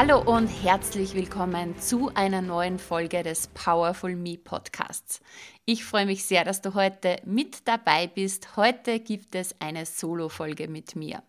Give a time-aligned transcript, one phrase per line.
[0.00, 5.20] Hallo und herzlich willkommen zu einer neuen Folge des Powerful Me Podcasts.
[5.64, 8.56] Ich freue mich sehr, dass du heute mit dabei bist.
[8.56, 11.24] Heute gibt es eine Solo-Folge mit mir.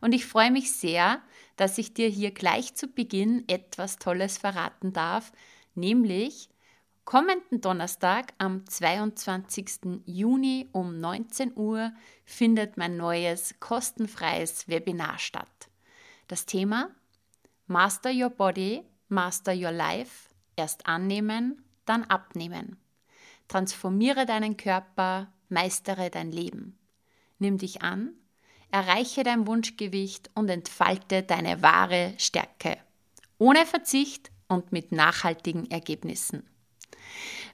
[0.00, 1.22] Und ich freue mich sehr,
[1.56, 5.32] dass ich dir hier gleich zu Beginn etwas Tolles verraten darf,
[5.74, 6.50] nämlich
[7.04, 10.04] kommenden Donnerstag am 22.
[10.06, 11.92] Juni um 19 Uhr
[12.24, 15.48] findet mein neues kostenfreies Webinar statt.
[16.28, 16.90] Das Thema
[17.66, 22.76] Master Your Body, Master Your Life, erst annehmen, dann abnehmen.
[23.48, 26.78] Transformiere deinen Körper, meistere dein Leben.
[27.38, 28.12] Nimm dich an,
[28.70, 32.76] erreiche dein Wunschgewicht und entfalte deine wahre Stärke.
[33.38, 36.42] Ohne Verzicht und mit nachhaltigen Ergebnissen.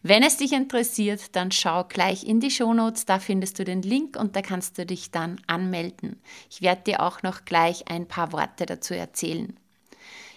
[0.03, 4.16] Wenn es dich interessiert, dann schau gleich in die Shownotes, da findest du den Link
[4.16, 6.20] und da kannst du dich dann anmelden.
[6.50, 9.59] Ich werde dir auch noch gleich ein paar Worte dazu erzählen.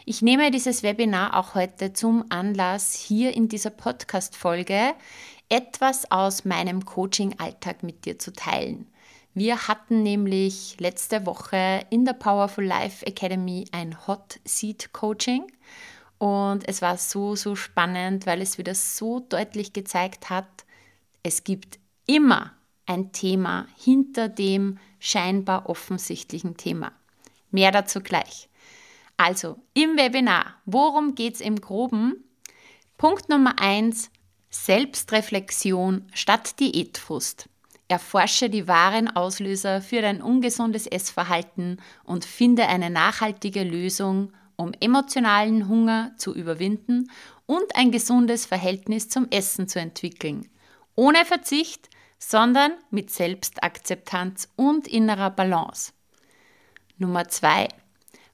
[0.06, 4.96] Ich nehme dieses Webinar auch heute zum Anlass, hier in dieser Podcast-Folge
[5.48, 8.92] etwas aus meinem Coaching-Alltag mit dir zu teilen.
[9.34, 15.46] Wir hatten nämlich letzte Woche in der Powerful Life Academy ein Hot Seat Coaching
[16.18, 20.66] und es war so, so spannend, weil es wieder so deutlich gezeigt hat,
[21.24, 22.52] es gibt immer
[22.88, 26.92] ein Thema hinter dem scheinbar offensichtlichen Thema.
[27.52, 28.50] Mehr dazu gleich.
[29.26, 32.26] Also im Webinar, worum geht es im groben?
[32.98, 34.12] Punkt Nummer 1,
[34.50, 37.48] Selbstreflexion statt Diätfrust.
[37.88, 45.70] Erforsche die wahren Auslöser für dein ungesundes Essverhalten und finde eine nachhaltige Lösung, um emotionalen
[45.70, 47.10] Hunger zu überwinden
[47.46, 50.50] und ein gesundes Verhältnis zum Essen zu entwickeln.
[50.96, 55.94] Ohne Verzicht, sondern mit Selbstakzeptanz und innerer Balance.
[56.98, 57.70] Nummer 2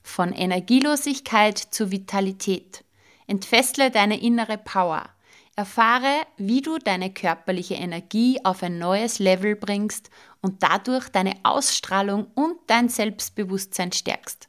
[0.02, 2.84] von Energielosigkeit zu Vitalität.
[3.26, 5.08] Entfessle deine innere Power.
[5.56, 10.10] Erfahre, wie du deine körperliche Energie auf ein neues Level bringst
[10.40, 14.48] und dadurch deine Ausstrahlung und dein Selbstbewusstsein stärkst.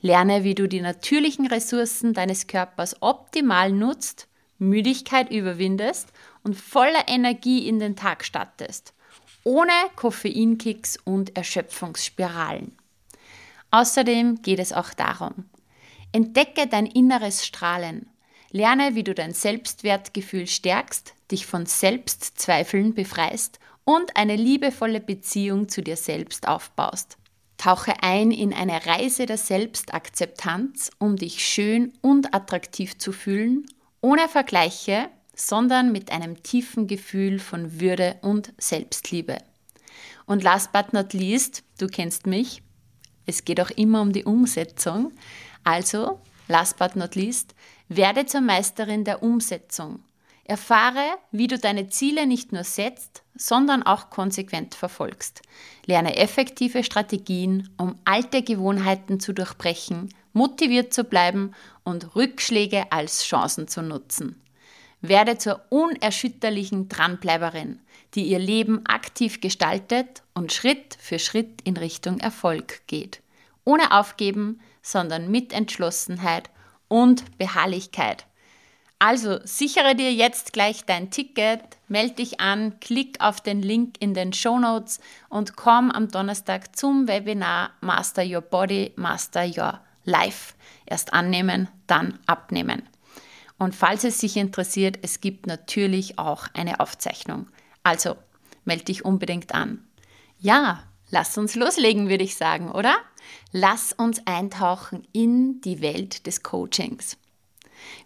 [0.00, 7.66] Lerne, wie du die natürlichen Ressourcen deines Körpers optimal nutzt, Müdigkeit überwindest und voller Energie
[7.66, 8.94] in den Tag startest,
[9.44, 12.76] ohne Koffeinkicks und Erschöpfungsspiralen.
[13.72, 15.46] Außerdem geht es auch darum,
[16.12, 18.06] entdecke dein inneres Strahlen,
[18.50, 25.82] lerne, wie du dein Selbstwertgefühl stärkst, dich von Selbstzweifeln befreist und eine liebevolle Beziehung zu
[25.82, 27.16] dir selbst aufbaust.
[27.56, 33.64] Tauche ein in eine Reise der Selbstakzeptanz, um dich schön und attraktiv zu fühlen,
[34.02, 39.38] ohne Vergleiche, sondern mit einem tiefen Gefühl von Würde und Selbstliebe.
[40.26, 42.62] Und last but not least, du kennst mich,
[43.26, 45.12] es geht auch immer um die Umsetzung.
[45.64, 47.54] Also, last but not least,
[47.88, 50.00] werde zur Meisterin der Umsetzung.
[50.44, 55.42] Erfahre, wie du deine Ziele nicht nur setzt, sondern auch konsequent verfolgst.
[55.86, 61.52] Lerne effektive Strategien, um alte Gewohnheiten zu durchbrechen, motiviert zu bleiben
[61.84, 64.40] und Rückschläge als Chancen zu nutzen.
[65.00, 67.80] Werde zur unerschütterlichen Dranbleiberin,
[68.14, 73.20] die ihr Leben aktiv gestaltet und Schritt für Schritt in Richtung Erfolg geht.
[73.64, 76.50] Ohne Aufgeben, sondern mit Entschlossenheit
[76.88, 78.26] und Beharrlichkeit.
[78.98, 84.14] Also sichere dir jetzt gleich dein Ticket, melde dich an, klick auf den Link in
[84.14, 90.54] den Show Notes und komm am Donnerstag zum Webinar Master Your Body, Master Your Life.
[90.86, 92.82] Erst annehmen, dann abnehmen.
[93.58, 97.48] Und falls es sich interessiert, es gibt natürlich auch eine Aufzeichnung.
[97.82, 98.16] Also
[98.64, 99.86] melde dich unbedingt an.
[100.38, 102.96] Ja, lass uns loslegen, würde ich sagen, oder?
[103.52, 107.16] Lass uns eintauchen in die Welt des Coachings.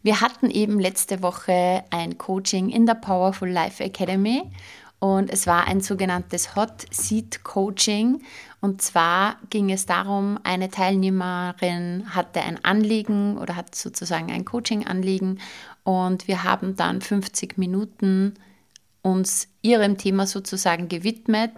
[0.03, 4.51] Wir hatten eben letzte Woche ein Coaching in der Powerful Life Academy
[4.99, 8.23] und es war ein sogenanntes Hot Seat Coaching.
[8.61, 15.41] Und zwar ging es darum, eine Teilnehmerin hatte ein Anliegen oder hat sozusagen ein Coaching-Anliegen
[15.85, 18.35] und wir haben dann 50 Minuten
[19.07, 21.53] uns ihrem Thema sozusagen gewidmet.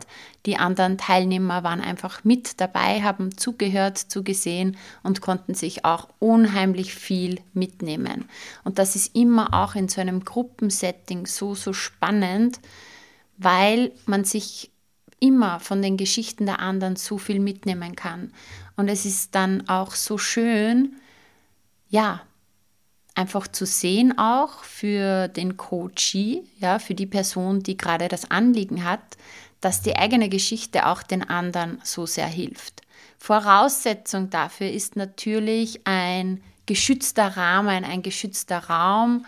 [0.45, 6.95] Die anderen Teilnehmer waren einfach mit dabei, haben zugehört, zugesehen und konnten sich auch unheimlich
[6.95, 8.27] viel mitnehmen.
[8.65, 12.61] Und das ist immer auch in so einem Gruppensetting so, so spannend,
[13.39, 14.71] weil man sich
[15.19, 18.31] immer von den Geschichten der anderen so viel mitnehmen kann.
[18.77, 20.97] Und es ist dann auch so schön,
[21.89, 22.21] ja,
[23.19, 28.85] einfach zu sehen auch für den Coachee, ja, für die Person, die gerade das Anliegen
[28.85, 29.01] hat,
[29.61, 32.83] dass die eigene Geschichte auch den anderen so sehr hilft.
[33.19, 39.27] Voraussetzung dafür ist natürlich ein geschützter Rahmen, ein geschützter Raum.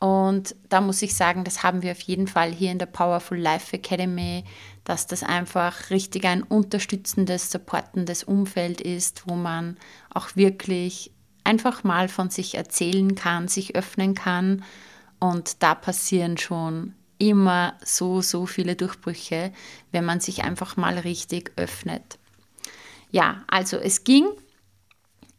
[0.00, 3.38] Und da muss ich sagen, das haben wir auf jeden Fall hier in der Powerful
[3.38, 4.44] Life Academy,
[4.84, 9.78] dass das einfach richtig ein unterstützendes, supportendes Umfeld ist, wo man
[10.12, 11.10] auch wirklich
[11.48, 14.64] einfach mal von sich erzählen kann, sich öffnen kann.
[15.18, 19.52] Und da passieren schon immer so, so viele Durchbrüche,
[19.90, 22.18] wenn man sich einfach mal richtig öffnet.
[23.10, 24.26] Ja, also es ging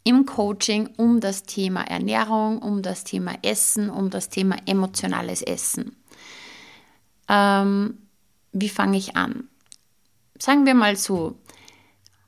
[0.03, 5.95] im Coaching um das Thema Ernährung, um das Thema Essen, um das Thema emotionales Essen.
[7.27, 7.99] Ähm,
[8.51, 9.47] wie fange ich an?
[10.39, 11.37] Sagen wir mal so,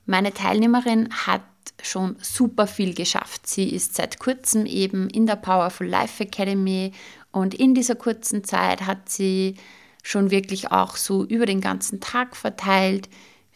[0.05, 1.41] meine Teilnehmerin hat
[1.83, 3.47] schon super viel geschafft.
[3.47, 6.91] Sie ist seit kurzem eben in der Powerful Life Academy
[7.31, 9.55] und in dieser kurzen Zeit hat sie
[10.03, 13.09] schon wirklich auch so über den ganzen Tag verteilt,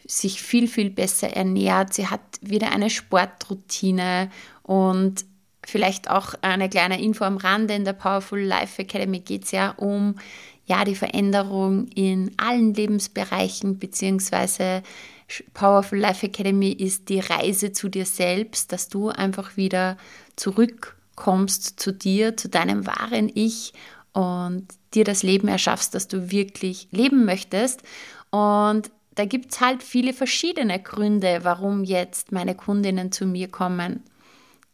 [0.06, 1.94] sich viel, viel besser ernährt.
[1.94, 4.30] Sie hat wieder eine Sportroutine
[4.62, 5.24] und
[5.64, 7.74] vielleicht auch eine kleine Info am Rande.
[7.74, 10.14] In der Powerful Life Academy geht es ja um
[10.66, 14.82] ja, die Veränderung in allen Lebensbereichen beziehungsweise
[15.54, 19.96] Powerful Life Academy ist die Reise zu dir selbst, dass du einfach wieder
[20.36, 23.72] zurückkommst zu dir, zu deinem wahren Ich
[24.12, 27.82] und dir das Leben erschaffst, das du wirklich leben möchtest.
[28.30, 34.02] Und da gibt es halt viele verschiedene Gründe, warum jetzt meine Kundinnen zu mir kommen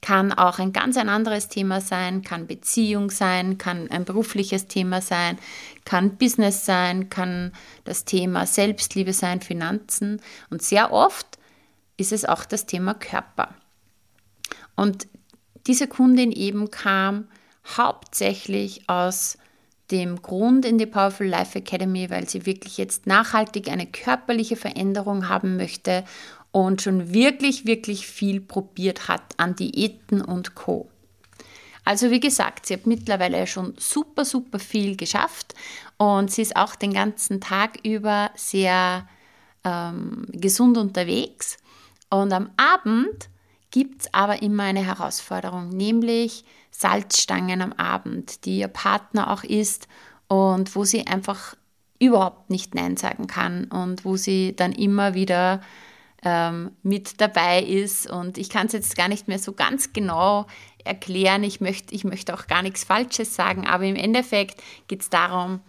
[0.03, 5.01] kann auch ein ganz ein anderes Thema sein, kann Beziehung sein, kann ein berufliches Thema
[5.01, 5.39] sein,
[5.85, 7.53] kann Business sein, kann
[7.85, 10.21] das Thema Selbstliebe sein, Finanzen
[10.51, 11.39] und sehr oft
[11.97, 13.55] ist es auch das Thema Körper.
[14.75, 15.07] Und
[15.67, 17.29] diese Kundin eben kam
[17.77, 19.39] hauptsächlich aus
[19.93, 25.29] dem Grund in die Powerful Life Academy, weil sie wirklich jetzt nachhaltig eine körperliche Veränderung
[25.29, 26.05] haben möchte
[26.53, 30.89] und schon wirklich, wirklich viel probiert hat an Diäten und Co.
[31.85, 35.55] Also wie gesagt, sie hat mittlerweile schon super, super viel geschafft
[35.97, 39.09] und sie ist auch den ganzen Tag über sehr
[39.65, 41.59] ähm, gesund unterwegs.
[42.09, 43.29] Und am Abend
[43.71, 49.89] gibt es aber immer eine Herausforderung, nämlich Salzstangen am Abend, die ihr Partner auch isst
[50.29, 51.57] und wo sie einfach
[51.99, 55.61] überhaupt nicht Nein sagen kann und wo sie dann immer wieder
[56.25, 58.11] ähm, mit dabei ist.
[58.11, 60.47] Und ich kann es jetzt gar nicht mehr so ganz genau
[60.85, 61.45] erklären.
[61.45, 65.61] Ich möchte, ich möchte auch gar nichts Falsches sagen, aber im Endeffekt geht es darum,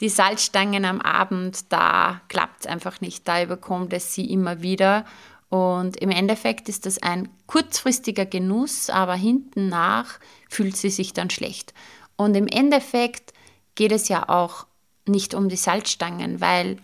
[0.00, 3.26] die Salzstangen am Abend, da klappt es einfach nicht.
[3.28, 5.04] Da überkommt es sie immer wieder.
[5.48, 10.18] Und im Endeffekt ist das ein kurzfristiger Genuss, aber hinten nach
[10.48, 11.72] fühlt sie sich dann schlecht.
[12.16, 13.32] Und im Endeffekt
[13.76, 14.66] geht es ja auch
[15.06, 16.78] nicht um die Salzstangen, weil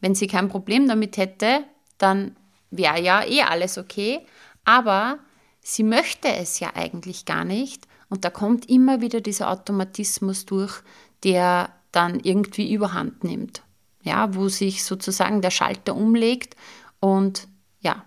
[0.00, 1.64] wenn sie kein Problem damit hätte,
[1.98, 2.36] dann
[2.70, 4.26] wäre ja eh alles okay,
[4.64, 5.18] aber
[5.60, 10.82] sie möchte es ja eigentlich gar nicht und da kommt immer wieder dieser Automatismus durch,
[11.24, 13.62] der dann irgendwie überhand nimmt.
[14.02, 16.56] Ja, wo sich sozusagen der Schalter umlegt
[17.00, 17.48] und
[17.80, 18.04] ja,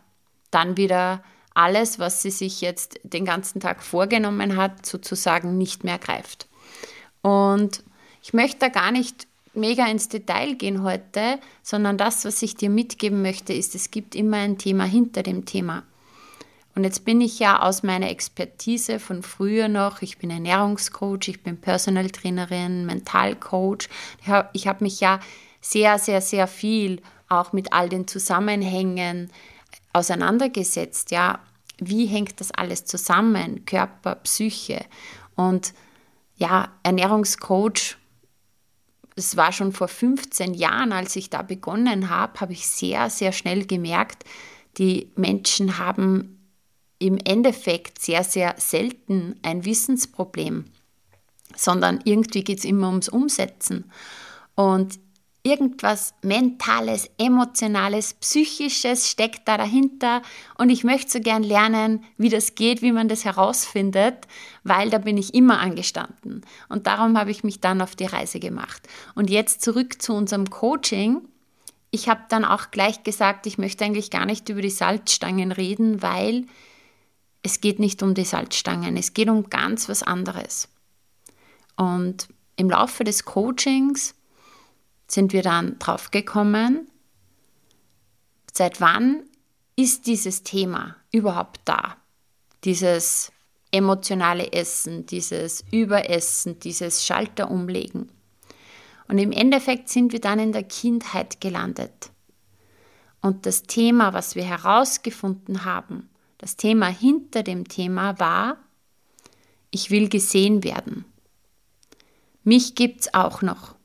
[0.50, 1.24] dann wieder
[1.54, 6.48] alles, was sie sich jetzt den ganzen Tag vorgenommen hat, sozusagen nicht mehr greift.
[7.22, 7.84] Und
[8.24, 12.70] ich möchte da gar nicht mega ins Detail gehen heute, sondern das, was ich dir
[12.70, 15.84] mitgeben möchte, ist, es gibt immer ein Thema hinter dem Thema.
[16.76, 21.44] Und jetzt bin ich ja aus meiner Expertise von früher noch, ich bin Ernährungscoach, ich
[21.44, 23.90] bin Personal Trainerin, Mentalcoach.
[24.54, 25.20] Ich habe mich ja
[25.62, 29.32] sehr, sehr, sehr viel auch mit all den Zusammenhängen
[29.94, 31.12] auseinandergesetzt.
[31.12, 31.40] Ja,
[31.78, 33.66] wie hängt das alles zusammen?
[33.66, 34.84] Körper, Psyche.
[35.36, 35.74] Und
[36.38, 37.98] ja, Ernährungscoach
[39.16, 43.32] es war schon vor 15 Jahren, als ich da begonnen habe, habe ich sehr, sehr
[43.32, 44.24] schnell gemerkt,
[44.78, 46.40] die Menschen haben
[47.00, 50.66] im Endeffekt sehr, sehr selten ein Wissensproblem,
[51.56, 53.92] sondern irgendwie geht es immer ums Umsetzen.
[54.56, 55.00] Und
[55.44, 60.22] irgendwas Mentales, Emotionales, Psychisches steckt da dahinter
[60.58, 64.26] und ich möchte so gern lernen, wie das geht, wie man das herausfindet,
[64.64, 66.46] weil da bin ich immer angestanden.
[66.70, 68.88] Und darum habe ich mich dann auf die Reise gemacht.
[69.16, 71.22] Und jetzt zurück zu unserem Coaching.
[71.92, 76.02] Ich habe dann auch gleich gesagt, ich möchte eigentlich gar nicht über die Salzstangen reden,
[76.02, 76.46] weil
[77.44, 80.70] es geht nicht um die Salzstangen, es geht um ganz was anderes.
[81.76, 84.16] Und im Laufe des Coachings
[85.08, 86.88] sind wir dann drauf gekommen,
[88.52, 89.24] seit wann
[89.76, 91.98] ist dieses Thema überhaupt da?
[92.64, 93.32] Dieses
[93.72, 98.10] emotionale Essen, dieses Überessen, dieses Schalter umlegen.
[99.08, 102.12] Und im Endeffekt sind wir dann in der Kindheit gelandet.
[103.22, 108.58] Und das Thema, was wir herausgefunden haben, das Thema hinter dem Thema war,
[109.72, 111.06] ich will gesehen werden.
[112.44, 113.76] Mich gibt es auch noch.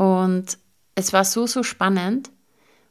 [0.00, 0.56] Und
[0.94, 2.30] es war so, so spannend,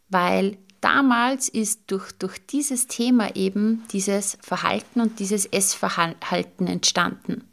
[0.10, 7.50] weil damals ist durch, durch dieses Thema eben dieses Verhalten und dieses Essverhalten entstanden.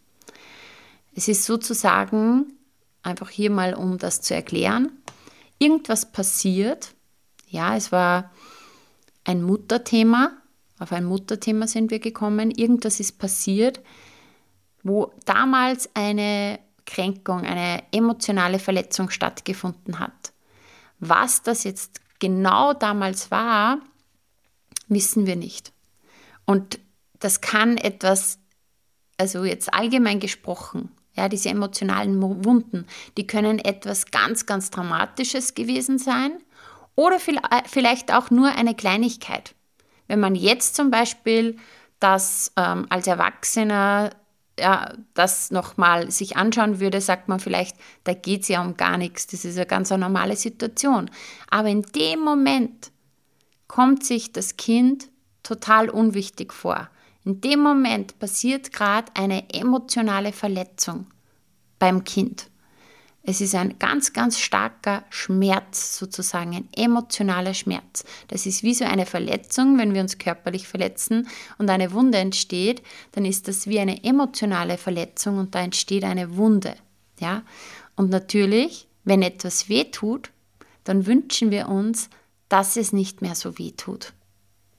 [1.14, 2.52] Es ist sozusagen,
[3.02, 4.90] einfach hier mal um das zu erklären,
[5.58, 6.92] irgendwas passiert.
[7.48, 8.30] Ja, es war
[9.24, 10.32] ein Mutterthema,
[10.78, 12.50] auf ein Mutterthema sind wir gekommen.
[12.50, 13.80] Irgendwas ist passiert,
[14.82, 20.32] wo damals eine Kränkung, eine emotionale Verletzung stattgefunden hat.
[20.98, 23.78] Was das jetzt genau damals war,
[24.88, 25.72] wissen wir nicht.
[26.44, 26.78] Und
[27.18, 28.38] das kann etwas,
[29.18, 35.98] also jetzt allgemein gesprochen, ja, diese emotionalen Wunden, die können etwas ganz, ganz Dramatisches gewesen
[35.98, 36.32] sein
[36.94, 39.54] oder äh, vielleicht auch nur eine Kleinigkeit.
[40.08, 41.56] Wenn man jetzt zum Beispiel
[42.00, 44.10] das ähm, als Erwachsener
[44.58, 48.96] ja, das nochmal sich anschauen würde, sagt man vielleicht, da geht es ja um gar
[48.96, 51.10] nichts, das ist eine ganz normale Situation.
[51.50, 52.90] Aber in dem Moment
[53.68, 55.08] kommt sich das Kind
[55.42, 56.88] total unwichtig vor.
[57.24, 61.06] In dem Moment passiert gerade eine emotionale Verletzung
[61.78, 62.48] beim Kind.
[63.28, 68.04] Es ist ein ganz, ganz starker Schmerz sozusagen, ein emotionaler Schmerz.
[68.28, 71.26] Das ist wie so eine Verletzung, wenn wir uns körperlich verletzen
[71.58, 76.36] und eine Wunde entsteht, dann ist das wie eine emotionale Verletzung und da entsteht eine
[76.36, 76.76] Wunde.
[77.18, 77.42] Ja?
[77.96, 80.30] Und natürlich, wenn etwas weh tut,
[80.84, 82.08] dann wünschen wir uns,
[82.48, 84.12] dass es nicht mehr so weh tut.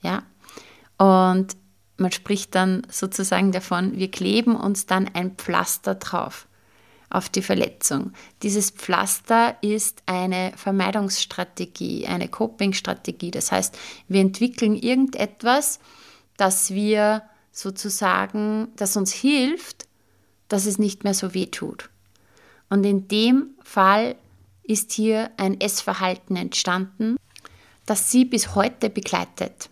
[0.01, 0.23] Ja?
[0.97, 1.57] Und
[1.97, 6.47] man spricht dann sozusagen davon, wir kleben uns dann ein Pflaster drauf
[7.09, 8.11] auf die Verletzung.
[8.43, 13.31] Dieses Pflaster ist eine Vermeidungsstrategie, eine Coping-Strategie.
[13.31, 15.79] Das heißt, wir entwickeln irgendetwas,
[16.35, 19.87] das wir sozusagen, das uns hilft,
[20.47, 21.89] dass es nicht mehr so weh tut.
[22.69, 24.15] Und in dem Fall
[24.63, 27.15] ist hier ein Essverhalten entstanden,
[27.85, 29.69] das sie bis heute begleitet.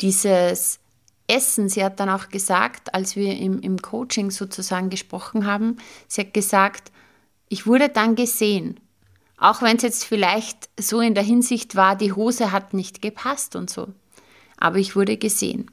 [0.00, 0.78] Dieses
[1.26, 1.68] Essen.
[1.68, 5.78] Sie hat dann auch gesagt, als wir im, im Coaching sozusagen gesprochen haben,
[6.08, 6.92] sie hat gesagt,
[7.48, 8.80] ich wurde dann gesehen.
[9.36, 13.56] Auch wenn es jetzt vielleicht so in der Hinsicht war, die Hose hat nicht gepasst
[13.56, 13.88] und so.
[14.56, 15.70] Aber ich wurde gesehen.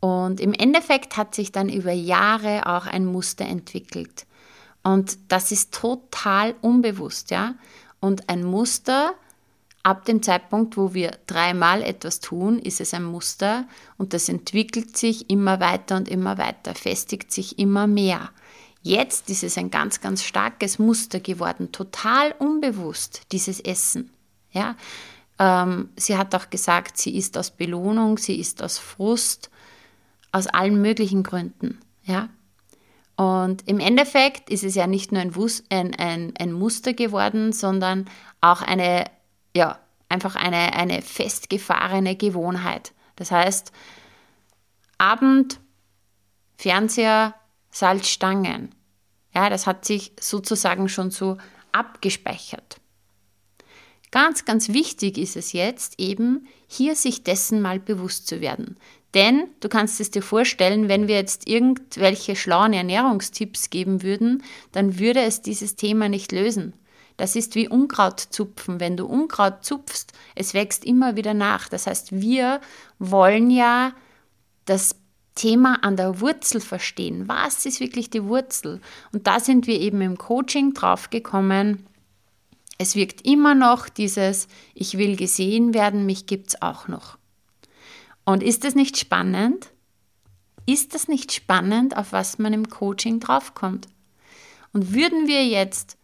[0.00, 4.26] Und im Endeffekt hat sich dann über Jahre auch ein Muster entwickelt.
[4.82, 7.54] Und das ist total unbewusst, ja.
[8.00, 9.14] Und ein Muster,
[9.86, 14.96] Ab dem Zeitpunkt, wo wir dreimal etwas tun, ist es ein Muster und das entwickelt
[14.96, 18.30] sich immer weiter und immer weiter, festigt sich immer mehr.
[18.82, 24.10] Jetzt ist es ein ganz, ganz starkes Muster geworden, total unbewusst, dieses Essen.
[24.50, 24.74] Ja?
[25.38, 29.50] Ähm, sie hat auch gesagt, sie ist aus Belohnung, sie ist aus Frust,
[30.32, 31.78] aus allen möglichen Gründen.
[32.02, 32.28] Ja?
[33.14, 35.32] Und im Endeffekt ist es ja nicht nur ein,
[35.70, 39.04] ein, ein, ein Muster geworden, sondern auch eine
[39.56, 42.92] ja, einfach eine, eine festgefahrene Gewohnheit.
[43.16, 43.72] Das heißt,
[44.98, 45.60] Abend,
[46.58, 47.34] Fernseher,
[47.70, 48.74] Salzstangen.
[49.34, 51.38] Ja, das hat sich sozusagen schon so
[51.72, 52.80] abgespeichert.
[54.10, 58.76] Ganz, ganz wichtig ist es jetzt eben, hier sich dessen mal bewusst zu werden.
[59.14, 64.98] Denn du kannst es dir vorstellen, wenn wir jetzt irgendwelche schlauen Ernährungstipps geben würden, dann
[64.98, 66.74] würde es dieses Thema nicht lösen.
[67.16, 68.80] Das ist wie Unkraut zupfen.
[68.80, 71.68] Wenn du Unkraut zupfst, es wächst immer wieder nach.
[71.68, 72.60] Das heißt, wir
[72.98, 73.92] wollen ja
[74.66, 74.96] das
[75.34, 77.28] Thema an der Wurzel verstehen.
[77.28, 78.80] Was ist wirklich die Wurzel?
[79.12, 81.86] Und da sind wir eben im Coaching drauf gekommen.
[82.78, 87.16] Es wirkt immer noch dieses, ich will gesehen werden, mich gibt es auch noch.
[88.24, 89.70] Und ist das nicht spannend?
[90.66, 93.86] Ist das nicht spannend, auf was man im Coaching draufkommt?
[94.72, 95.96] Und würden wir jetzt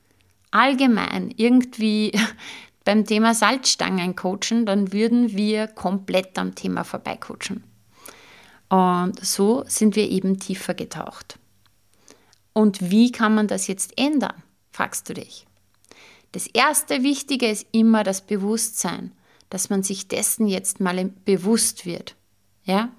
[0.52, 2.12] allgemein irgendwie
[2.84, 7.64] beim Thema Salzstangen coachen, dann würden wir komplett am Thema vorbeicoachen.
[8.68, 11.38] Und so sind wir eben tiefer getaucht.
[12.52, 15.46] Und wie kann man das jetzt ändern, fragst du dich.
[16.32, 19.12] Das erste Wichtige ist immer das Bewusstsein,
[19.50, 22.16] dass man sich dessen jetzt mal bewusst wird.
[22.64, 22.90] Ja?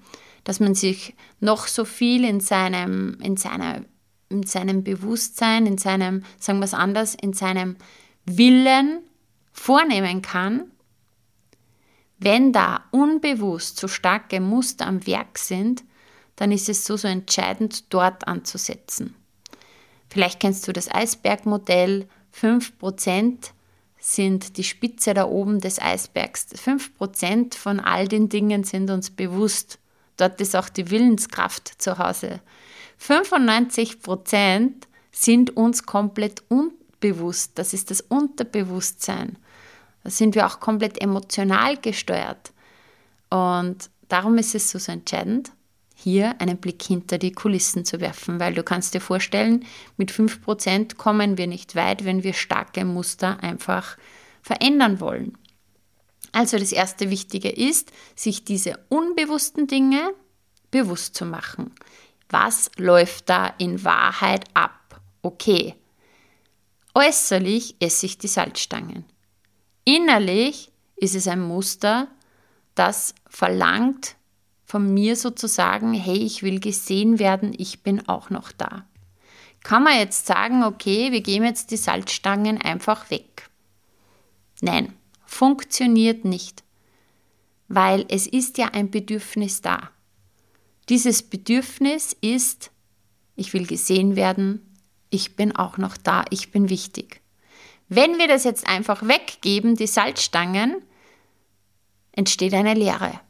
[0.44, 3.84] Dass man sich noch so viel in seinem, in seiner,
[4.34, 7.76] in seinem Bewusstsein, in seinem, sagen wir es anders, in seinem
[8.26, 9.00] Willen
[9.52, 10.70] vornehmen kann,
[12.18, 15.84] wenn da unbewusst so starke Muster am Werk sind,
[16.36, 19.14] dann ist es so, so entscheidend, dort anzusetzen.
[20.08, 22.08] Vielleicht kennst du das Eisbergmodell.
[22.40, 23.50] 5%
[23.98, 26.48] sind die Spitze da oben des Eisbergs.
[26.54, 29.78] 5% von all den Dingen sind uns bewusst.
[30.16, 32.40] Dort ist auch die Willenskraft zu Hause.
[33.06, 34.72] 95%
[35.12, 37.52] sind uns komplett unbewusst.
[37.56, 39.36] Das ist das Unterbewusstsein.
[40.02, 42.52] Da sind wir auch komplett emotional gesteuert.
[43.30, 45.52] Und darum ist es so, so entscheidend,
[45.94, 49.64] hier einen Blick hinter die Kulissen zu werfen, weil du kannst dir vorstellen,
[49.96, 53.96] mit 5% kommen wir nicht weit, wenn wir starke Muster einfach
[54.42, 55.38] verändern wollen.
[56.32, 60.10] Also das erste Wichtige ist, sich diese unbewussten Dinge
[60.70, 61.72] bewusst zu machen.
[62.28, 65.00] Was läuft da in Wahrheit ab?
[65.22, 65.74] Okay.
[66.94, 69.04] Äußerlich esse ich die Salzstangen.
[69.84, 72.08] Innerlich ist es ein Muster,
[72.74, 74.16] das verlangt
[74.64, 78.84] von mir sozusagen, hey, ich will gesehen werden, ich bin auch noch da.
[79.62, 83.48] Kann man jetzt sagen, okay, wir geben jetzt die Salzstangen einfach weg?
[84.60, 86.62] Nein, funktioniert nicht,
[87.68, 89.90] weil es ist ja ein Bedürfnis da.
[90.88, 92.70] Dieses Bedürfnis ist,
[93.36, 94.76] ich will gesehen werden,
[95.10, 97.20] ich bin auch noch da, ich bin wichtig.
[97.88, 100.82] Wenn wir das jetzt einfach weggeben, die Salzstangen,
[102.12, 103.20] entsteht eine Leere.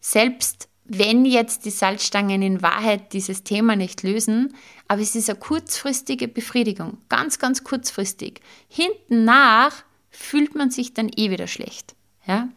[0.00, 4.54] Selbst wenn jetzt die Salzstangen in Wahrheit dieses Thema nicht lösen,
[4.88, 8.40] aber es ist eine kurzfristige Befriedigung, ganz, ganz kurzfristig.
[8.68, 11.94] Hinten nach fühlt man sich dann eh wieder schlecht.
[12.26, 12.48] Ja?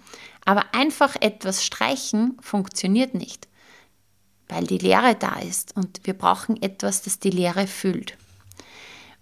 [0.43, 3.47] Aber einfach etwas streichen funktioniert nicht,
[4.47, 8.17] weil die Leere da ist und wir brauchen etwas, das die Leere füllt.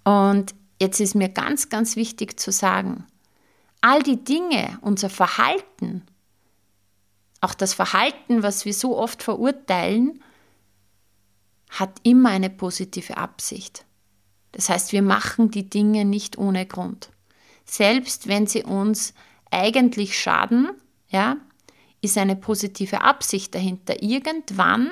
[0.04, 0.54] Und
[0.84, 3.06] Jetzt ist mir ganz, ganz wichtig zu sagen,
[3.80, 6.04] all die Dinge, unser Verhalten,
[7.40, 10.22] auch das Verhalten, was wir so oft verurteilen,
[11.70, 13.86] hat immer eine positive Absicht.
[14.52, 17.12] Das heißt, wir machen die Dinge nicht ohne Grund.
[17.64, 19.14] Selbst wenn sie uns
[19.52, 20.70] eigentlich schaden,
[21.08, 21.38] ja,
[22.02, 24.04] ist eine positive Absicht dahinter.
[24.04, 24.92] Irgendwann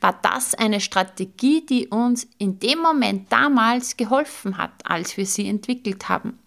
[0.00, 5.48] war das eine Strategie, die uns in dem Moment damals geholfen hat, als wir sie
[5.48, 6.38] entwickelt haben.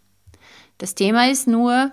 [0.79, 1.91] Das Thema ist nur,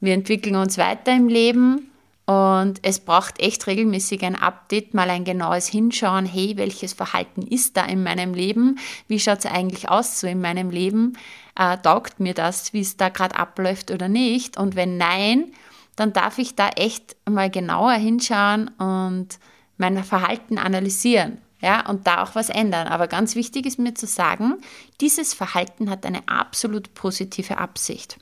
[0.00, 1.90] wir entwickeln uns weiter im Leben
[2.26, 7.76] und es braucht echt regelmäßig ein Update, mal ein genaues Hinschauen, hey, welches Verhalten ist
[7.76, 8.78] da in meinem Leben?
[9.06, 11.16] Wie schaut es eigentlich aus so in meinem Leben?
[11.58, 14.58] Äh, taugt mir das, wie es da gerade abläuft oder nicht?
[14.58, 15.52] Und wenn nein,
[15.96, 19.38] dann darf ich da echt mal genauer hinschauen und
[19.78, 22.86] mein Verhalten analysieren ja, und da auch was ändern.
[22.86, 24.58] Aber ganz wichtig ist mir zu sagen,
[25.00, 28.18] dieses Verhalten hat eine absolut positive Absicht.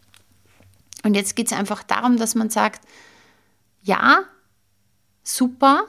[1.03, 2.87] Und jetzt geht es einfach darum, dass man sagt,
[3.83, 4.21] ja,
[5.23, 5.87] super,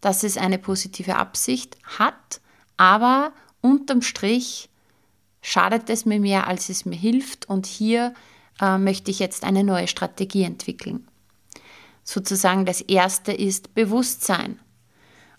[0.00, 2.40] dass es eine positive Absicht hat,
[2.76, 4.70] aber unterm Strich
[5.42, 8.14] schadet es mir mehr, als es mir hilft und hier
[8.60, 11.09] äh, möchte ich jetzt eine neue Strategie entwickeln
[12.10, 14.58] sozusagen das erste ist Bewusstsein.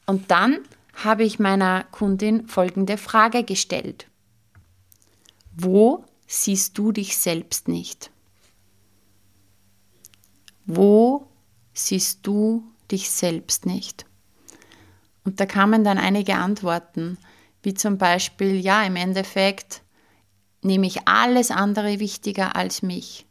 [0.06, 0.60] Und dann
[0.94, 4.08] habe ich meiner Kundin folgende Frage gestellt.
[5.54, 8.10] Wo siehst du dich selbst nicht?
[10.66, 11.28] Wo
[11.74, 14.06] siehst du dich selbst nicht?
[15.26, 17.18] Und da kamen dann einige Antworten,
[17.64, 19.82] wie zum Beispiel, ja, im Endeffekt
[20.62, 23.26] nehme ich alles andere wichtiger als mich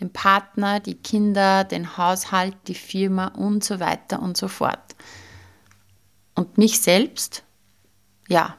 [0.00, 4.96] den Partner, die Kinder, den Haushalt, die Firma und so weiter und so fort.
[6.34, 7.42] Und mich selbst,
[8.28, 8.56] ja,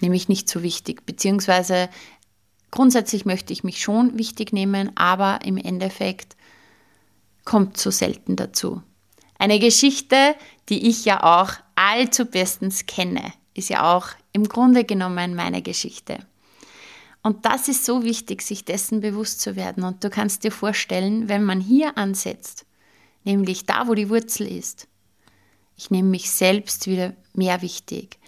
[0.00, 1.88] nehme ich nicht so wichtig, beziehungsweise
[2.70, 6.36] grundsätzlich möchte ich mich schon wichtig nehmen, aber im Endeffekt
[7.44, 8.82] kommt so selten dazu.
[9.38, 10.34] Eine Geschichte,
[10.68, 16.18] die ich ja auch allzu bestens kenne, ist ja auch im Grunde genommen meine Geschichte.
[17.24, 19.82] Und das ist so wichtig, sich dessen bewusst zu werden.
[19.82, 22.66] Und du kannst dir vorstellen, wenn man hier ansetzt,
[23.24, 24.86] nämlich da, wo die Wurzel ist,
[25.74, 28.20] ich nehme mich selbst wieder mehr wichtig.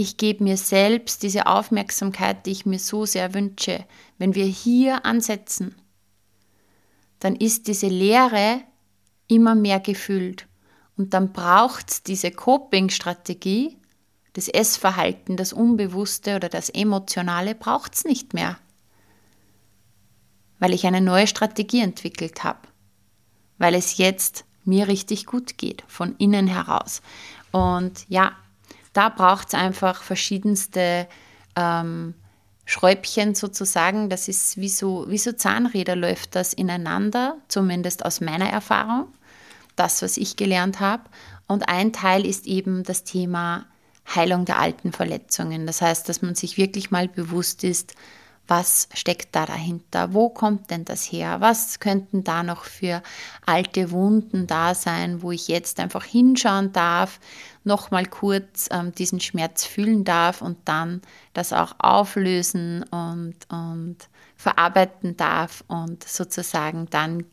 [0.00, 3.84] ich gebe mir selbst diese Aufmerksamkeit, die ich mir so sehr wünsche,
[4.16, 5.74] wenn wir hier ansetzen,
[7.18, 8.62] dann ist diese Leere
[9.28, 10.46] immer mehr gefüllt.
[10.96, 13.76] Und dann braucht es diese Coping-Strategie,
[14.32, 18.58] das Essverhalten, das Unbewusste oder das Emotionale braucht es nicht mehr.
[20.58, 22.60] Weil ich eine neue Strategie entwickelt habe.
[23.58, 27.02] Weil es jetzt mir richtig gut geht, von innen heraus.
[27.50, 28.32] Und ja,
[28.92, 31.08] da braucht es einfach verschiedenste
[31.56, 32.14] ähm,
[32.64, 34.08] Schräubchen sozusagen.
[34.10, 39.08] Das ist wie so, wie so Zahnräder läuft das ineinander, zumindest aus meiner Erfahrung,
[39.76, 41.02] das, was ich gelernt habe.
[41.48, 43.66] Und ein Teil ist eben das Thema
[44.08, 45.66] Heilung der alten Verletzungen.
[45.66, 47.94] Das heißt, dass man sich wirklich mal bewusst ist,
[48.50, 50.12] was steckt da dahinter?
[50.12, 51.40] Wo kommt denn das her?
[51.40, 53.00] Was könnten da noch für
[53.46, 57.20] alte Wunden da sein, wo ich jetzt einfach hinschauen darf,
[57.62, 61.00] nochmal kurz ähm, diesen Schmerz fühlen darf und dann
[61.32, 63.98] das auch auflösen und, und
[64.34, 67.26] verarbeiten darf und sozusagen dann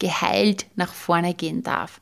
[0.00, 2.00] geheilt nach vorne gehen darf.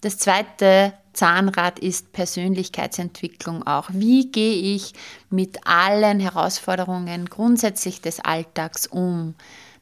[0.00, 3.88] Das zweite Zahnrad ist Persönlichkeitsentwicklung auch.
[3.92, 4.92] Wie gehe ich
[5.30, 9.34] mit allen Herausforderungen grundsätzlich des Alltags um?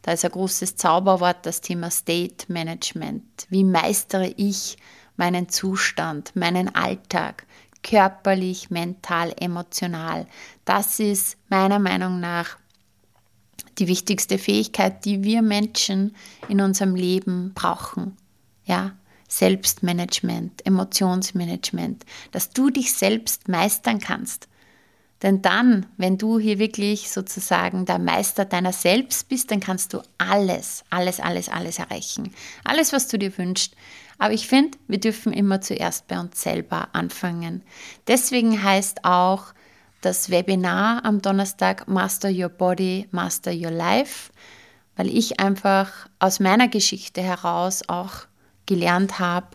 [0.02, 3.46] Da ist ein großes Zauberwort das Thema State Management.
[3.48, 4.76] Wie meistere ich
[5.16, 7.46] meinen Zustand, meinen Alltag,
[7.82, 10.26] körperlich, mental, emotional?
[10.64, 12.56] Das ist meiner Meinung nach
[13.78, 16.14] die wichtigste Fähigkeit, die wir Menschen
[16.48, 18.16] in unserem Leben brauchen.
[18.64, 18.92] Ja,
[19.32, 24.46] Selbstmanagement, Emotionsmanagement, dass du dich selbst meistern kannst.
[25.22, 30.02] Denn dann, wenn du hier wirklich sozusagen der Meister deiner selbst bist, dann kannst du
[30.18, 32.34] alles, alles, alles, alles erreichen.
[32.64, 33.74] Alles, was du dir wünschst.
[34.18, 37.62] Aber ich finde, wir dürfen immer zuerst bei uns selber anfangen.
[38.08, 39.54] Deswegen heißt auch
[40.02, 44.30] das Webinar am Donnerstag Master Your Body, Master Your Life,
[44.96, 48.26] weil ich einfach aus meiner Geschichte heraus auch
[48.66, 49.48] gelernt habe,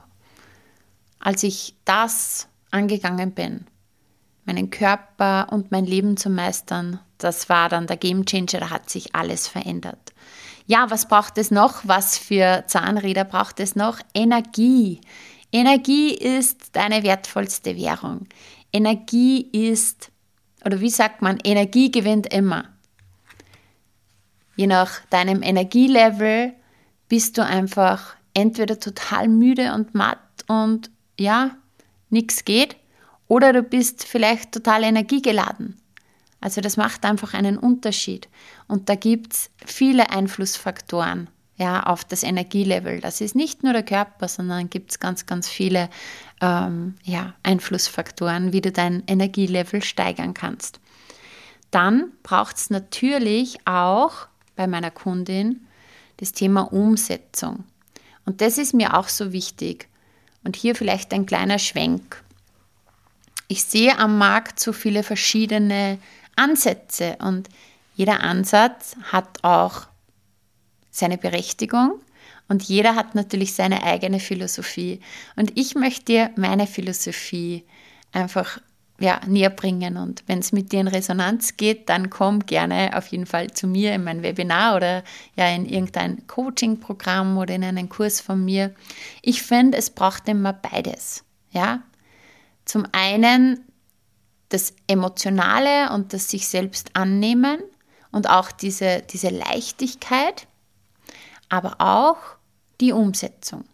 [1.19, 3.65] als ich das angegangen bin,
[4.45, 8.89] meinen Körper und mein Leben zu meistern, das war dann der Game Changer, da hat
[8.89, 10.13] sich alles verändert.
[10.67, 11.81] Ja, was braucht es noch?
[11.83, 13.99] Was für Zahnräder braucht es noch?
[14.13, 15.01] Energie.
[15.51, 18.27] Energie ist deine wertvollste Währung.
[18.73, 20.11] Energie ist,
[20.65, 22.65] oder wie sagt man, Energie gewinnt immer.
[24.57, 26.53] Je nach deinem Energielevel
[27.07, 31.57] bist du einfach entweder total müde und matt und ja,
[32.09, 32.77] nichts geht,
[33.27, 35.75] oder du bist vielleicht total energiegeladen.
[36.39, 38.29] Also das macht einfach einen Unterschied.
[38.67, 43.01] Und da gibt es viele Einflussfaktoren ja, auf das Energielevel.
[43.01, 45.89] Das ist nicht nur der Körper, sondern gibt es ganz, ganz viele
[46.39, 50.79] ähm, ja, Einflussfaktoren, wie du dein Energielevel steigern kannst.
[51.71, 55.65] Dann braucht es natürlich auch bei meiner Kundin
[56.17, 57.63] das Thema Umsetzung.
[58.27, 59.87] Und das ist mir auch so wichtig.
[60.43, 62.21] Und hier vielleicht ein kleiner Schwenk.
[63.47, 65.97] Ich sehe am Markt so viele verschiedene
[66.35, 67.47] Ansätze und
[67.95, 69.87] jeder Ansatz hat auch
[70.91, 72.01] seine Berechtigung
[72.49, 74.99] und jeder hat natürlich seine eigene Philosophie.
[75.37, 77.63] Und ich möchte dir meine Philosophie
[78.11, 78.59] einfach
[78.99, 79.97] ja, näher bringen.
[79.97, 83.67] Und wenn es mit dir in Resonanz geht, dann komm gerne auf jeden Fall zu
[83.67, 85.03] mir in mein Webinar oder
[85.35, 88.73] ja in irgendein Coaching-Programm oder in einen Kurs von mir.
[89.21, 91.23] Ich finde, es braucht immer beides.
[91.51, 91.83] Ja?
[92.65, 93.63] Zum einen
[94.49, 97.59] das Emotionale und das sich selbst annehmen
[98.11, 100.47] und auch diese, diese Leichtigkeit,
[101.49, 102.17] aber auch
[102.79, 103.65] die Umsetzung.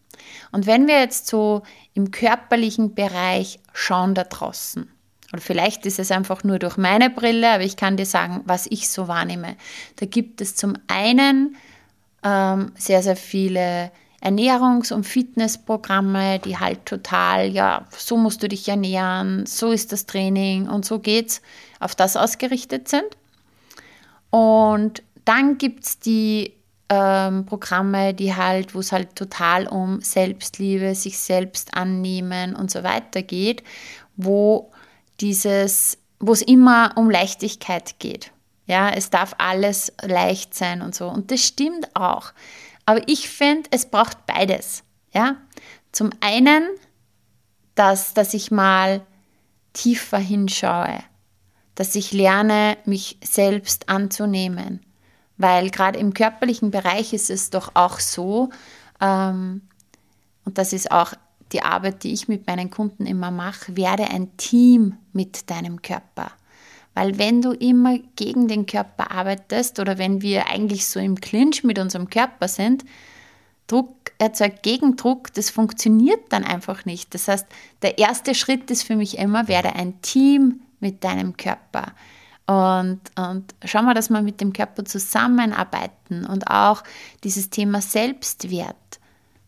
[0.51, 4.92] Und wenn wir jetzt so im körperlichen Bereich schauen da draußen,
[5.33, 8.67] oder vielleicht ist es einfach nur durch meine Brille, aber ich kann dir sagen, was
[8.67, 9.55] ich so wahrnehme.
[9.95, 11.57] Da gibt es zum einen
[12.23, 13.91] ähm, sehr, sehr viele
[14.21, 20.05] Ernährungs- und Fitnessprogramme, die halt total, ja, so musst du dich ernähren, so ist das
[20.05, 21.41] Training und so geht's,
[21.79, 23.17] auf das ausgerichtet sind.
[24.29, 26.53] Und dann gibt es die
[26.89, 32.83] ähm, Programme, die halt, wo es halt total um Selbstliebe, sich selbst annehmen und so
[32.83, 33.63] weiter geht,
[34.15, 34.71] wo
[35.23, 38.31] dieses, wo es immer um Leichtigkeit geht.
[38.65, 41.07] Ja, es darf alles leicht sein und so.
[41.07, 42.31] Und das stimmt auch.
[42.85, 44.83] Aber ich finde, es braucht beides.
[45.13, 45.37] Ja,
[45.91, 46.67] zum einen,
[47.75, 49.01] dass, dass ich mal
[49.73, 50.99] tiefer hinschaue,
[51.75, 54.81] dass ich lerne, mich selbst anzunehmen.
[55.37, 58.49] Weil gerade im körperlichen Bereich ist es doch auch so,
[59.01, 59.61] ähm,
[60.45, 61.13] und das ist auch
[61.53, 66.31] die Arbeit, die ich mit meinen Kunden immer mache, werde ein Team mit deinem Körper.
[66.93, 71.63] Weil wenn du immer gegen den Körper arbeitest oder wenn wir eigentlich so im Clinch
[71.63, 72.83] mit unserem Körper sind,
[73.67, 77.13] Druck erzeugt Gegendruck, das funktioniert dann einfach nicht.
[77.13, 77.47] Das heißt,
[77.81, 81.93] der erste Schritt ist für mich immer, werde ein Team mit deinem Körper.
[82.45, 86.83] Und, und schau mal, dass wir mit dem Körper zusammenarbeiten und auch
[87.23, 88.75] dieses Thema Selbstwert.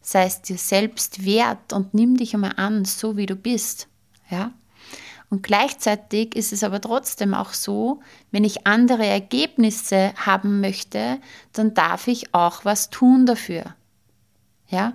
[0.07, 3.87] Sei es dir selbst wert und nimm dich einmal an, so wie du bist.
[4.29, 4.51] Ja?
[5.31, 11.19] Und gleichzeitig ist es aber trotzdem auch so, wenn ich andere Ergebnisse haben möchte,
[11.53, 13.73] dann darf ich auch was tun dafür.
[14.67, 14.93] Ja?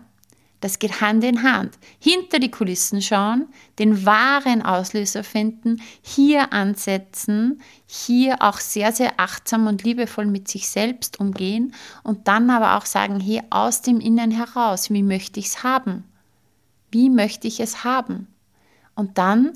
[0.61, 1.79] Das geht Hand in Hand.
[1.99, 3.47] Hinter die Kulissen schauen,
[3.79, 10.69] den wahren Auslöser finden, hier ansetzen, hier auch sehr, sehr achtsam und liebevoll mit sich
[10.69, 15.47] selbst umgehen und dann aber auch sagen, hier aus dem Innen heraus, wie möchte ich
[15.47, 16.05] es haben?
[16.91, 18.27] Wie möchte ich es haben?
[18.95, 19.53] Und dann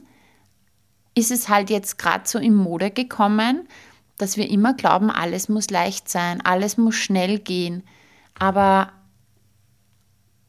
[1.14, 3.68] ist es halt jetzt gerade so in Mode gekommen,
[4.16, 7.82] dass wir immer glauben, alles muss leicht sein, alles muss schnell gehen.
[8.38, 8.92] Aber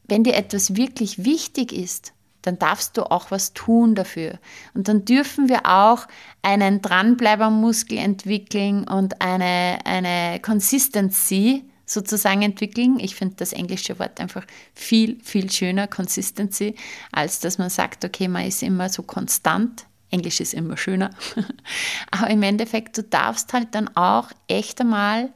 [0.08, 4.38] wenn dir etwas wirklich wichtig ist, dann darfst du auch was tun dafür.
[4.74, 6.06] Und dann dürfen wir auch
[6.42, 12.98] einen Dranbleibermuskel entwickeln und eine, eine Consistency sozusagen entwickeln.
[13.00, 16.74] Ich finde das englische Wort einfach viel, viel schöner, Consistency,
[17.12, 19.86] als dass man sagt, okay, man ist immer so konstant.
[20.10, 21.10] Englisch ist immer schöner.
[22.10, 25.30] Aber im Endeffekt, du darfst halt dann auch echt einmal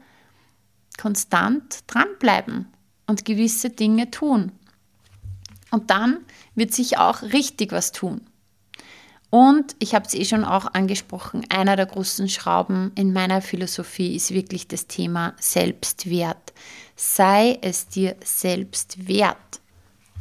[0.96, 2.66] konstant dranbleiben
[3.06, 4.52] und gewisse Dinge tun.
[5.70, 6.18] Und dann
[6.54, 8.22] wird sich auch richtig was tun.
[9.30, 14.16] Und ich habe es eh schon auch angesprochen, einer der großen Schrauben in meiner Philosophie
[14.16, 16.52] ist wirklich das Thema Selbstwert.
[16.96, 19.60] Sei es dir selbst wert.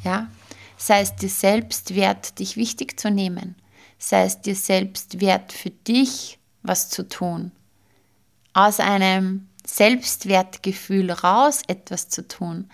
[0.04, 0.30] Ja?
[0.78, 3.56] Sei es dir selbst wert, dich wichtig zu nehmen.
[3.98, 7.52] Sei es dir selbst wert, für dich was zu tun.
[8.54, 12.70] Aus einem Selbstwertgefühl raus etwas zu tun.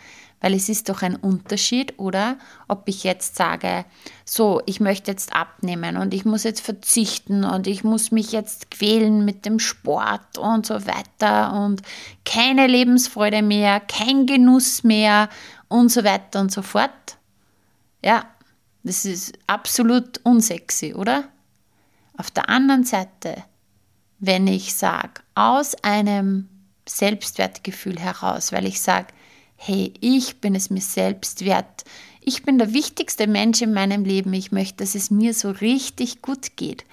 [0.45, 2.37] Weil es ist doch ein Unterschied, oder?
[2.67, 3.83] Ob ich jetzt sage,
[4.25, 8.69] so, ich möchte jetzt abnehmen und ich muss jetzt verzichten und ich muss mich jetzt
[8.69, 11.81] quälen mit dem Sport und so weiter und
[12.25, 15.29] keine Lebensfreude mehr, kein Genuss mehr
[15.67, 17.17] und so weiter und so fort.
[18.03, 18.25] Ja,
[18.83, 21.23] das ist absolut unsexy, oder?
[22.19, 23.43] Auf der anderen Seite,
[24.19, 26.49] wenn ich sage, aus einem
[26.87, 29.07] Selbstwertgefühl heraus, weil ich sage,
[29.55, 31.83] hey, ich bin es mir selbst wert.
[32.21, 34.33] Ich bin der wichtigste Mensch in meinem Leben.
[34.33, 36.85] Ich möchte, dass es mir so richtig gut geht.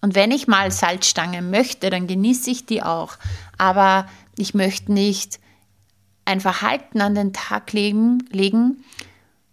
[0.00, 3.16] Und wenn ich mal Salzstangen möchte, dann genieße ich die auch.
[3.58, 4.06] Aber
[4.36, 5.38] ich möchte nicht
[6.24, 8.84] ein Verhalten an den Tag legen, legen,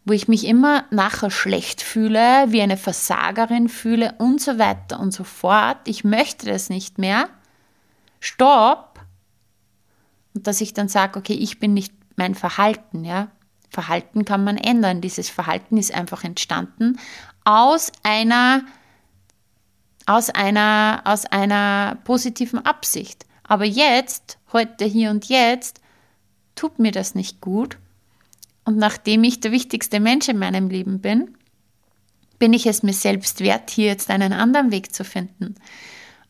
[0.06, 5.12] wo ich mich immer nachher schlecht fühle, wie eine Versagerin fühle und so weiter und
[5.12, 5.80] so fort.
[5.86, 7.30] Ich möchte das nicht mehr.
[8.20, 9.02] Stopp.
[10.34, 13.30] Und dass ich dann sage, okay, ich bin nicht mein Verhalten, ja.
[13.70, 15.02] Verhalten kann man ändern.
[15.02, 16.98] Dieses Verhalten ist einfach entstanden
[17.44, 18.64] aus einer,
[20.06, 23.26] aus einer, aus einer positiven Absicht.
[23.44, 25.80] Aber jetzt, heute, hier und jetzt,
[26.56, 27.78] tut mir das nicht gut.
[28.66, 31.38] Und nachdem ich der wichtigste Mensch in meinem Leben bin,
[32.38, 35.56] bin ich es mir selbst wert, hier jetzt einen anderen Weg zu finden.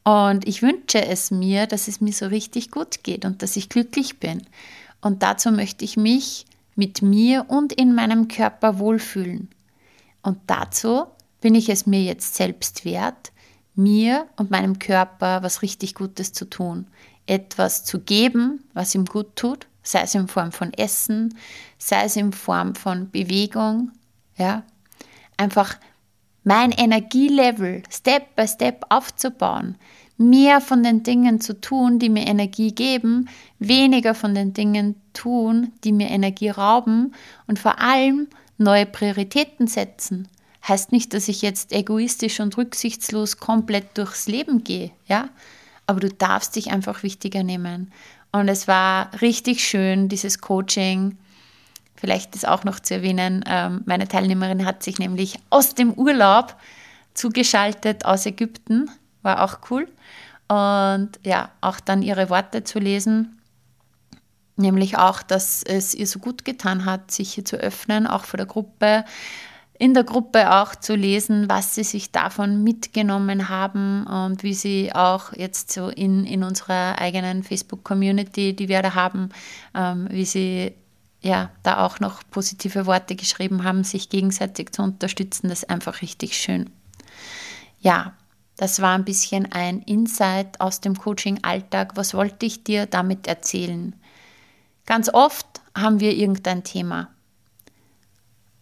[0.04, 3.69] Und ich wünsche es mir, dass es mir so richtig gut geht und dass ich
[3.69, 4.43] glücklich bin.
[5.01, 9.49] Und dazu möchte ich mich mit mir und in meinem Körper wohlfühlen.
[10.21, 11.05] Und dazu
[11.41, 13.31] bin ich es mir jetzt selbst wert,
[13.75, 16.88] mir und meinem Körper was richtig Gutes zu tun.
[17.25, 21.38] Etwas zu geben, was ihm gut tut, sei es in Form von Essen,
[21.77, 23.91] sei es in Form von Bewegung,
[24.36, 24.63] ja.
[25.38, 25.77] Einfach
[26.43, 29.77] mein Energielevel Step by Step aufzubauen,
[30.17, 35.71] mehr von den Dingen zu tun, die mir Energie geben, weniger von den Dingen tun,
[35.84, 37.13] die mir Energie rauben
[37.45, 38.27] und vor allem
[38.58, 40.27] neue Prioritäten setzen.
[40.67, 45.30] Heißt nicht, dass ich jetzt egoistisch und rücksichtslos komplett durchs Leben gehe, ja?
[45.86, 47.93] Aber du darfst dich einfach wichtiger nehmen.
[48.34, 51.17] Und es war richtig schön, dieses Coaching.
[51.95, 56.56] Vielleicht ist auch noch zu erwähnen, ähm, meine Teilnehmerin hat sich nämlich aus dem Urlaub
[57.13, 58.89] zugeschaltet aus Ägypten
[59.27, 59.87] war auch cool.
[60.47, 63.39] Und ja, auch dann ihre Worte zu lesen,
[64.55, 68.37] nämlich auch, dass es ihr so gut getan hat, sich hier zu öffnen, auch vor
[68.37, 69.03] der Gruppe,
[69.79, 74.91] in der Gruppe auch zu lesen, was sie sich davon mitgenommen haben und wie sie
[74.95, 79.29] auch jetzt so in, in unserer eigenen Facebook-Community, die wir da haben,
[79.75, 80.73] ähm, wie sie
[81.21, 86.01] ja da auch noch positive Worte geschrieben haben, sich gegenseitig zu unterstützen, das ist einfach
[86.01, 86.69] richtig schön.
[87.79, 88.13] Ja,
[88.57, 91.91] Das war ein bisschen ein Insight aus dem Coaching-Alltag.
[91.95, 93.95] Was wollte ich dir damit erzählen?
[94.87, 97.09] Ganz oft haben wir irgendein Thema.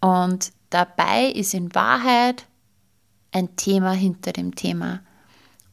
[0.02, 2.46] Und dabei ist in Wahrheit
[3.32, 5.00] ein Thema hinter dem Thema.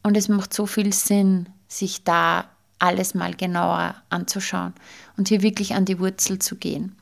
[0.05, 4.75] Und es macht so viel Sinn, sich da alles mal genauer anzuschauen
[5.17, 6.97] und hier wirklich an die Wurzel zu gehen.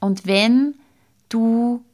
[0.00, 0.74] Und wenn
[1.28, 1.84] du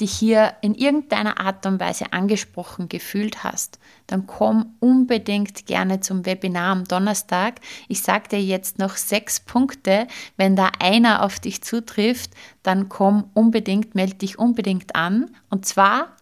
[0.00, 6.26] dich hier in irgendeiner Art und Weise angesprochen gefühlt hast, dann komm unbedingt gerne zum
[6.26, 7.60] Webinar am Donnerstag.
[7.88, 10.06] Ich sage dir jetzt noch sechs Punkte.
[10.36, 12.32] Wenn da einer auf dich zutrifft,
[12.62, 15.30] dann komm unbedingt, melde dich unbedingt an.
[15.48, 16.16] Und zwar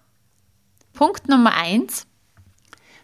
[0.92, 2.06] Punkt Nummer eins.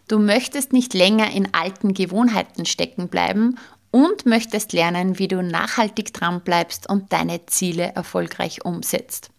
[0.07, 3.57] Du möchtest nicht länger in alten Gewohnheiten stecken bleiben
[3.89, 9.31] und möchtest lernen, wie du nachhaltig dran bleibst und deine Ziele erfolgreich umsetzt.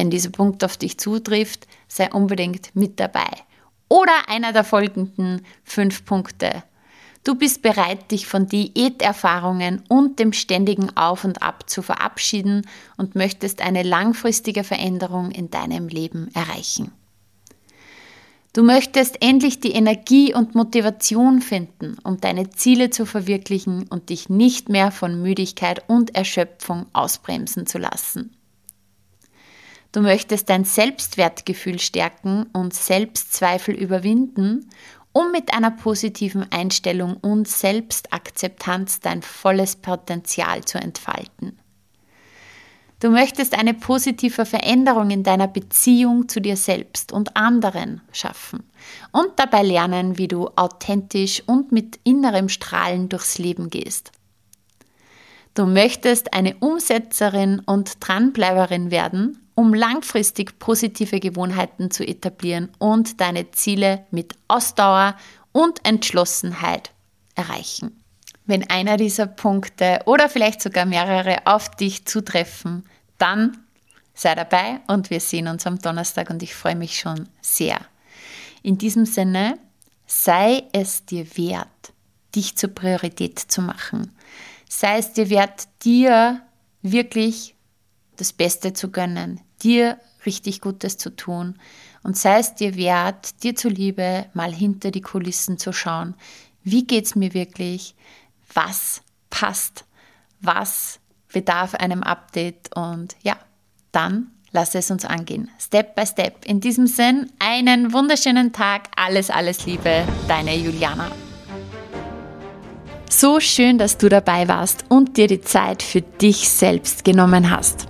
[0.00, 3.28] Wenn dieser Punkt auf dich zutrifft, sei unbedingt mit dabei.
[3.90, 6.62] Oder einer der folgenden fünf Punkte.
[7.22, 13.14] Du bist bereit, dich von Diäterfahrungen und dem ständigen Auf und Ab zu verabschieden und
[13.14, 16.92] möchtest eine langfristige Veränderung in deinem Leben erreichen.
[18.54, 24.30] Du möchtest endlich die Energie und Motivation finden, um deine Ziele zu verwirklichen und dich
[24.30, 28.34] nicht mehr von Müdigkeit und Erschöpfung ausbremsen zu lassen.
[29.92, 34.70] Du möchtest dein Selbstwertgefühl stärken und Selbstzweifel überwinden,
[35.12, 41.58] um mit einer positiven Einstellung und Selbstakzeptanz dein volles Potenzial zu entfalten.
[43.00, 48.62] Du möchtest eine positive Veränderung in deiner Beziehung zu dir selbst und anderen schaffen
[49.10, 54.12] und dabei lernen, wie du authentisch und mit innerem Strahlen durchs Leben gehst.
[55.54, 63.50] Du möchtest eine Umsetzerin und Dranbleiberin werden um langfristig positive Gewohnheiten zu etablieren und deine
[63.50, 65.16] Ziele mit Ausdauer
[65.52, 66.92] und Entschlossenheit
[67.34, 68.02] erreichen.
[68.46, 72.84] Wenn einer dieser Punkte oder vielleicht sogar mehrere auf dich zutreffen,
[73.18, 73.58] dann
[74.14, 77.80] sei dabei und wir sehen uns am Donnerstag und ich freue mich schon sehr.
[78.62, 79.58] In diesem Sinne,
[80.06, 81.92] sei es dir wert,
[82.34, 84.16] dich zur Priorität zu machen.
[84.70, 86.40] Sei es dir wert, dir
[86.80, 87.54] wirklich
[88.16, 91.58] das Beste zu gönnen, dir richtig Gutes zu tun
[92.02, 96.14] und sei es dir wert, dir zuliebe mal hinter die Kulissen zu schauen.
[96.62, 97.94] Wie geht es mir wirklich?
[98.52, 99.84] Was passt?
[100.40, 101.00] Was
[101.32, 102.74] bedarf einem Update?
[102.74, 103.36] Und ja,
[103.92, 105.50] dann lass es uns angehen.
[105.58, 106.44] Step by Step.
[106.44, 108.88] In diesem Sinn, einen wunderschönen Tag.
[108.96, 110.04] Alles, alles Liebe.
[110.28, 111.10] Deine Juliana.
[113.10, 117.89] So schön, dass du dabei warst und dir die Zeit für dich selbst genommen hast.